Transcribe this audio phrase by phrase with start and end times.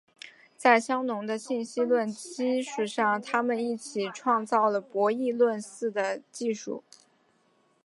[0.57, 6.83] 在香农的信息论基础上他们一起创造了博弈论似的技术。